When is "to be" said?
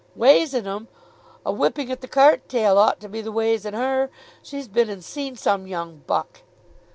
3.01-3.21